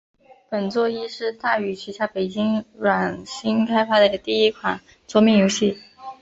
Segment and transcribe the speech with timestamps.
[0.49, 5.77] 本作亦是大宇旗下北京软星开发的第一款桌面游戏。